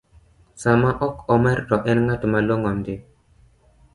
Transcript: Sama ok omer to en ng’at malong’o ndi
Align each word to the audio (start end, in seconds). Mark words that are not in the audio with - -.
Sama 0.63 0.89
ok 1.07 1.15
omer 1.35 1.57
to 1.69 1.75
en 1.91 1.99
ng’at 2.05 2.21
malong’o 2.31 2.71
ndi 2.79 2.95